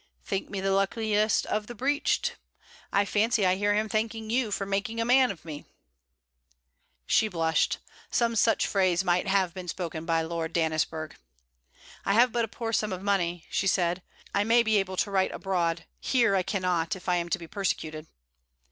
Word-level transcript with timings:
'Think 0.23 0.49
me 0.49 0.59
the 0.59 0.71
luckiest 0.71 1.45
of 1.45 1.67
the 1.67 1.75
breeched. 1.75 2.31
I 2.91 3.05
fancy 3.05 3.45
I 3.45 3.53
hear 3.53 3.75
him 3.75 3.87
thanking 3.87 4.31
you 4.31 4.49
for 4.49 4.65
"making 4.65 4.99
a 4.99 5.05
man" 5.05 5.29
of 5.29 5.45
me.' 5.45 5.63
She 7.05 7.27
blushed. 7.27 7.77
Some 8.09 8.35
such 8.35 8.65
phrase 8.65 9.03
might 9.03 9.27
have 9.27 9.53
been 9.53 9.67
spoken 9.67 10.07
by 10.07 10.23
Lord 10.23 10.53
Dannisburgh. 10.53 11.15
'I 12.03 12.13
have 12.13 12.31
but 12.31 12.45
a 12.45 12.47
poor 12.47 12.73
sum 12.73 12.91
of 12.91 13.03
money,' 13.03 13.45
she 13.51 13.67
said. 13.67 14.01
'I 14.33 14.43
may 14.45 14.63
be 14.63 14.77
able 14.77 14.97
to 14.97 15.11
write 15.11 15.33
abroad. 15.33 15.85
Here 15.99 16.35
I 16.35 16.41
cannot 16.41 16.95
if 16.95 17.07
I 17.07 17.17
am 17.17 17.29
to 17.29 17.37
be 17.37 17.45
persecuted.' 17.45 18.07